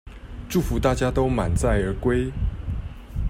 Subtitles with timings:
[0.49, 2.31] 祝福大家都滿載而歸